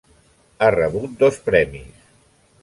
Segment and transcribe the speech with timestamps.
[0.59, 2.11] Ha rebut dos premis.